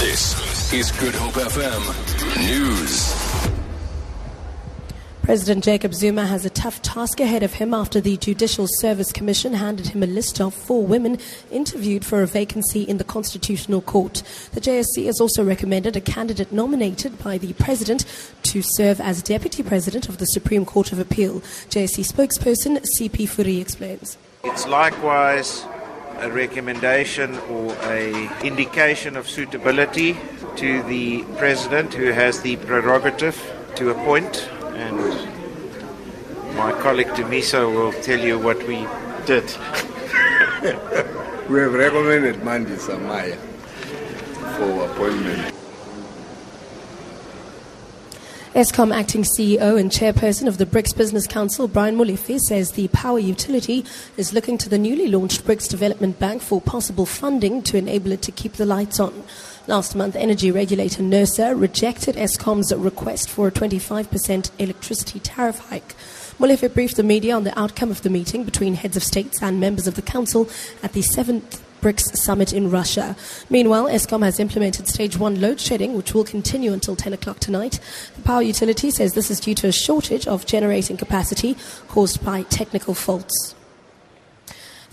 This 0.00 0.72
is 0.72 0.92
Good 0.92 1.16
Hope 1.16 1.34
FM 1.34 1.82
News. 2.46 3.50
President 5.22 5.64
Jacob 5.64 5.92
Zuma 5.92 6.24
has 6.24 6.46
a 6.46 6.50
tough 6.50 6.80
task 6.82 7.18
ahead 7.18 7.42
of 7.42 7.54
him 7.54 7.74
after 7.74 8.00
the 8.00 8.16
Judicial 8.16 8.68
Service 8.78 9.10
Commission 9.10 9.54
handed 9.54 9.88
him 9.88 10.04
a 10.04 10.06
list 10.06 10.40
of 10.40 10.54
four 10.54 10.86
women 10.86 11.18
interviewed 11.50 12.04
for 12.04 12.22
a 12.22 12.28
vacancy 12.28 12.82
in 12.82 12.98
the 12.98 13.04
Constitutional 13.04 13.80
Court. 13.80 14.22
The 14.52 14.60
JSC 14.60 15.06
has 15.06 15.20
also 15.20 15.42
recommended 15.42 15.96
a 15.96 16.00
candidate 16.00 16.52
nominated 16.52 17.18
by 17.18 17.36
the 17.36 17.54
President 17.54 18.04
to 18.44 18.62
serve 18.62 19.00
as 19.00 19.20
Deputy 19.20 19.64
President 19.64 20.08
of 20.08 20.18
the 20.18 20.26
Supreme 20.26 20.64
Court 20.64 20.92
of 20.92 21.00
Appeal. 21.00 21.40
JSC 21.70 22.06
spokesperson 22.06 22.86
CP 22.96 23.28
Fourie 23.28 23.60
explains. 23.60 24.16
It's 24.44 24.64
likewise 24.64 25.64
a 26.20 26.30
recommendation 26.30 27.38
or 27.50 27.74
a 27.82 28.28
indication 28.44 29.16
of 29.16 29.28
suitability 29.28 30.16
to 30.56 30.82
the 30.84 31.22
president 31.36 31.94
who 31.94 32.06
has 32.06 32.42
the 32.42 32.56
prerogative 32.56 33.36
to 33.76 33.90
appoint 33.90 34.48
and 34.74 34.96
my 36.56 36.72
colleague 36.82 37.08
Demiso 37.08 37.72
will 37.72 37.92
tell 38.02 38.18
you 38.18 38.38
what 38.38 38.58
we 38.66 38.86
did. 39.26 39.44
we 41.48 41.60
have 41.60 41.74
recommended 41.74 42.36
Mandisa 42.42 43.00
Maya 43.00 43.36
for 44.56 44.90
appointment. 44.90 45.54
Eskom 48.58 48.92
acting 48.92 49.22
CEO 49.22 49.78
and 49.78 49.88
chairperson 49.88 50.48
of 50.48 50.58
the 50.58 50.66
BRICS 50.66 50.96
Business 50.96 51.28
Council, 51.28 51.68
Brian 51.68 51.96
Molefe, 51.96 52.40
says 52.40 52.72
the 52.72 52.88
power 52.88 53.20
utility 53.20 53.84
is 54.16 54.32
looking 54.32 54.58
to 54.58 54.68
the 54.68 54.76
newly 54.76 55.06
launched 55.06 55.44
BRICS 55.44 55.68
Development 55.68 56.18
Bank 56.18 56.42
for 56.42 56.60
possible 56.60 57.06
funding 57.06 57.62
to 57.62 57.76
enable 57.76 58.10
it 58.10 58.20
to 58.22 58.32
keep 58.32 58.54
the 58.54 58.66
lights 58.66 58.98
on. 58.98 59.22
Last 59.68 59.94
month, 59.94 60.16
energy 60.16 60.50
regulator 60.50 61.04
NERSA 61.04 61.54
rejected 61.56 62.16
Eskom's 62.16 62.74
request 62.74 63.30
for 63.30 63.46
a 63.46 63.52
25% 63.52 64.50
electricity 64.58 65.20
tariff 65.20 65.60
hike. 65.68 65.94
Molefe 66.40 66.74
briefed 66.74 66.96
the 66.96 67.04
media 67.04 67.36
on 67.36 67.44
the 67.44 67.56
outcome 67.56 67.92
of 67.92 68.02
the 68.02 68.10
meeting 68.10 68.42
between 68.42 68.74
heads 68.74 68.96
of 68.96 69.04
states 69.04 69.40
and 69.40 69.60
members 69.60 69.86
of 69.86 69.94
the 69.94 70.02
council 70.02 70.50
at 70.82 70.94
the 70.94 71.02
seventh 71.02 71.62
BRICS 71.88 72.18
summit 72.18 72.52
in 72.52 72.70
Russia. 72.70 73.16
Meanwhile, 73.48 73.86
Eskom 73.86 74.22
has 74.22 74.38
implemented 74.38 74.86
stage 74.88 75.16
one 75.16 75.40
load 75.40 75.58
shedding, 75.58 75.94
which 75.94 76.12
will 76.12 76.22
continue 76.22 76.74
until 76.74 76.94
10 76.94 77.14
o'clock 77.14 77.40
tonight. 77.40 77.80
The 78.14 78.20
power 78.20 78.42
utility 78.42 78.90
says 78.90 79.14
this 79.14 79.30
is 79.30 79.40
due 79.40 79.54
to 79.54 79.68
a 79.68 79.72
shortage 79.72 80.26
of 80.26 80.44
generating 80.44 80.98
capacity 80.98 81.56
caused 81.88 82.22
by 82.22 82.42
technical 82.42 82.92
faults. 82.92 83.54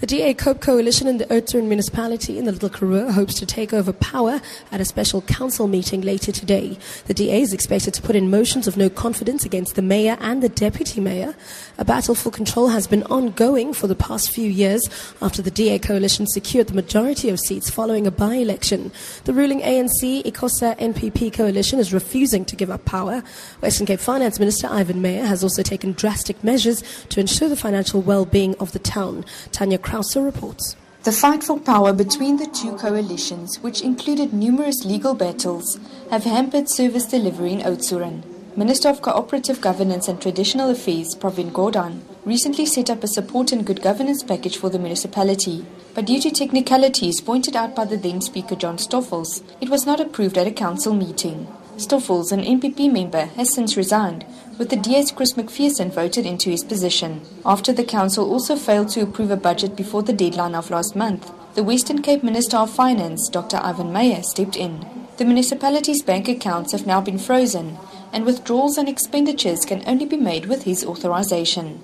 The 0.01 0.07
DA 0.07 0.33
COPE 0.33 0.59
coalition 0.59 1.07
in 1.07 1.19
the 1.19 1.25
Oudtshoorn 1.27 1.67
municipality 1.67 2.37
in 2.37 2.43
the 2.43 2.51
Little 2.51 2.67
Karoo 2.67 3.13
hopes 3.13 3.33
to 3.35 3.45
take 3.45 3.71
over 3.71 3.93
power 3.93 4.41
at 4.69 4.81
a 4.81 4.85
special 4.85 5.21
council 5.21 5.69
meeting 5.69 6.01
later 6.01 6.33
today. 6.33 6.77
The 7.07 7.13
DA 7.13 7.39
is 7.39 7.53
expected 7.53 7.93
to 7.93 8.01
put 8.01 8.17
in 8.17 8.29
motions 8.29 8.67
of 8.67 8.75
no 8.75 8.89
confidence 8.89 9.45
against 9.45 9.75
the 9.75 9.81
mayor 9.81 10.17
and 10.19 10.43
the 10.43 10.49
deputy 10.49 10.99
mayor. 10.99 11.33
A 11.77 11.85
battle 11.85 12.13
for 12.13 12.29
control 12.29 12.67
has 12.67 12.87
been 12.87 13.03
ongoing 13.03 13.71
for 13.71 13.87
the 13.87 13.95
past 13.95 14.31
few 14.31 14.49
years 14.49 14.89
after 15.21 15.41
the 15.41 15.49
DA 15.49 15.79
coalition 15.79 16.27
secured 16.27 16.67
the 16.67 16.73
majority 16.73 17.29
of 17.29 17.39
seats 17.39 17.69
following 17.69 18.05
a 18.05 18.11
by-election. 18.11 18.91
The 19.23 19.33
ruling 19.33 19.61
ANC 19.61 20.23
ICOSA 20.25 20.77
NPP 20.77 21.31
coalition 21.31 21.79
is 21.79 21.93
refusing 21.93 22.43
to 22.45 22.57
give 22.57 22.69
up 22.69 22.83
power. 22.83 23.23
Western 23.61 23.87
Cape 23.87 24.01
Finance 24.01 24.39
Minister 24.39 24.67
Ivan 24.69 25.01
Meyer 25.01 25.23
has 25.23 25.41
also 25.41 25.63
taken 25.63 25.93
drastic 25.93 26.43
measures 26.43 26.83
to 27.07 27.21
ensure 27.21 27.47
the 27.47 27.55
financial 27.55 28.01
well-being 28.01 28.55
of 28.55 28.73
the 28.73 28.79
town. 28.79 29.23
Tanya 29.53 29.79
Krause 29.85 30.17
reports. 30.17 30.75
The 31.03 31.11
fight 31.11 31.43
for 31.43 31.59
power 31.59 31.93
between 31.93 32.37
the 32.37 32.47
two 32.47 32.75
coalitions, 32.75 33.59
which 33.61 33.81
included 33.81 34.33
numerous 34.33 34.83
legal 34.83 35.13
battles, 35.13 35.79
have 36.09 36.23
hampered 36.23 36.67
service 36.67 37.05
delivery 37.05 37.53
in 37.53 37.59
Oudtshoorn. 37.59 38.23
Minister 38.57 38.89
of 38.89 39.03
Cooperative 39.03 39.61
Governance 39.61 40.07
and 40.07 40.19
Traditional 40.19 40.71
Affairs, 40.71 41.13
Pravin 41.13 41.51
Gordhan, 41.51 41.99
recently 42.25 42.65
set 42.65 42.89
up 42.89 43.03
a 43.03 43.07
support 43.07 43.51
and 43.51 43.63
good 43.63 43.83
governance 43.83 44.23
package 44.23 44.57
for 44.57 44.71
the 44.71 44.79
municipality. 44.79 45.63
But 45.93 46.05
due 46.05 46.19
to 46.21 46.31
technicalities 46.31 47.21
pointed 47.21 47.55
out 47.55 47.75
by 47.75 47.85
the 47.85 47.97
then 47.97 48.21
Speaker 48.21 48.55
John 48.55 48.77
Stoffels, 48.77 49.43
it 49.61 49.69
was 49.69 49.85
not 49.85 49.99
approved 49.99 50.39
at 50.39 50.47
a 50.47 50.51
council 50.51 50.95
meeting. 50.95 51.47
Stoffels, 51.77 52.31
an 52.31 52.41
MPP 52.41 52.91
member, 52.91 53.25
has 53.35 53.53
since 53.53 53.75
resigned, 53.75 54.25
with 54.57 54.69
the 54.69 54.77
DA's 54.77 55.11
Chris 55.11 55.33
McPherson 55.33 55.91
voted 55.91 56.25
into 56.25 56.49
his 56.49 56.63
position. 56.63 57.21
After 57.45 57.73
the 57.73 57.83
council 57.83 58.31
also 58.31 58.55
failed 58.55 58.89
to 58.89 59.01
approve 59.01 59.29
a 59.29 59.35
budget 59.35 59.75
before 59.75 60.01
the 60.01 60.13
deadline 60.13 60.55
of 60.55 60.69
last 60.71 60.95
month, 60.95 61.31
the 61.55 61.63
Western 61.63 62.01
Cape 62.01 62.23
Minister 62.23 62.57
of 62.57 62.69
Finance, 62.69 63.27
Dr. 63.27 63.57
Ivan 63.57 63.91
Meyer, 63.91 64.23
stepped 64.23 64.55
in. 64.55 64.85
The 65.17 65.25
municipality's 65.25 66.01
bank 66.01 66.29
accounts 66.29 66.71
have 66.71 66.87
now 66.87 67.01
been 67.01 67.17
frozen, 67.17 67.77
and 68.13 68.25
withdrawals 68.25 68.77
and 68.77 68.87
expenditures 68.87 69.65
can 69.65 69.83
only 69.85 70.05
be 70.05 70.17
made 70.17 70.45
with 70.45 70.63
his 70.63 70.85
authorization. 70.85 71.81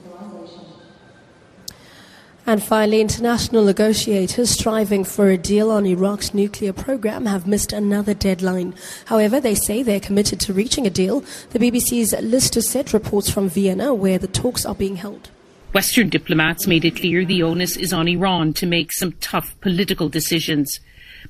And 2.46 2.62
finally, 2.62 3.02
international 3.02 3.63
negotiators 3.63 4.50
striving 4.50 5.03
for 5.03 5.29
a 5.29 5.38
deal 5.38 5.69
on 5.69 5.85
Iran's 5.85 6.34
nuclear 6.34 6.74
program 6.74 7.28
have 7.28 7.47
missed 7.47 7.72
another 7.72 8.16
deadline. 8.16 8.74
However, 9.06 9.40
they 9.40 9.53
say 9.53 9.84
they're 9.84 10.00
committed 10.00 10.40
to 10.41 10.53
reaching 10.53 10.88
a 10.88 10.90
deal. 10.90 11.22
The 11.52 11.59
BBC's 11.59 12.13
Lyse 12.19 12.50
Doucet 12.50 12.94
reports 12.94 13.29
from 13.29 13.47
Vienna, 13.47 13.94
where 13.94 14.18
the 14.18 14.28
talks 14.28 14.66
are 14.66 14.74
being 14.74 14.96
held. 14.96 15.29
Western 15.74 16.09
diplomats 16.09 16.68
made 16.68 16.84
it 16.84 16.97
clear 16.97 17.24
the 17.24 17.44
onus 17.44 17.78
is 17.78 17.94
on 17.94 18.07
Iran 18.07 18.53
to 18.53 18.66
make 18.66 18.91
some 18.91 19.13
tough 19.13 19.56
political 19.62 20.09
decisions. 20.09 20.79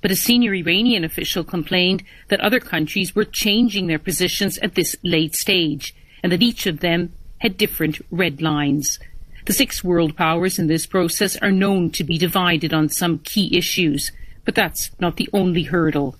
But 0.02 0.12
a 0.12 0.16
senior 0.16 0.56
Iranian 0.56 1.04
official 1.04 1.44
complained 1.44 2.04
that 2.30 2.40
other 2.40 2.60
countries 2.60 3.14
were 3.14 3.26
changing 3.26 3.88
their 3.88 4.00
positions 4.00 4.58
at 4.60 4.76
this 4.76 4.96
late 5.04 5.36
stage 5.36 5.94
and 6.24 6.32
that 6.32 6.42
each 6.42 6.66
of 6.66 6.80
them 6.80 7.14
had 7.40 7.58
different 7.58 8.00
red 8.10 8.42
lines. 8.42 8.98
The 9.46 9.54
six 9.54 9.84
world 9.84 10.16
powers 10.16 10.60
in 10.60 10.68
this 10.68 10.86
process 10.86 11.36
are 11.38 11.52
known 11.52 11.90
to 11.92 12.04
be 12.04 12.18
divided 12.18 12.74
on 12.74 12.90
some 12.90 13.20
key 13.20 13.58
issues, 13.58 14.12
but 14.46 14.56
that's 14.56 14.92
not 15.00 15.18
the 15.18 15.30
only 15.34 15.64
hurdle. 15.64 16.16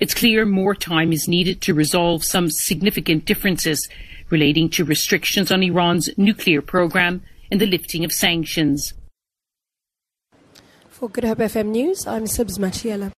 It's 0.00 0.14
clear 0.14 0.44
more 0.44 0.74
time 0.74 1.12
is 1.12 1.28
needed 1.28 1.60
to 1.62 1.74
resolve 1.74 2.24
some 2.24 2.50
significant 2.50 3.26
differences 3.26 3.88
relating 4.28 4.68
to 4.70 4.84
restrictions 4.84 5.52
on 5.52 5.62
Iran's 5.62 6.10
nuclear 6.16 6.60
program 6.60 7.22
and 7.50 7.60
the 7.60 7.66
lifting 7.66 8.04
of 8.04 8.12
sanctions. 8.12 8.92
For 10.90 11.08
Good 11.08 11.24
Hope 11.24 11.38
FM 11.38 11.66
News, 11.66 12.06
I'm 12.06 12.24
Sibs 12.24 12.58
Machiela. 12.58 13.12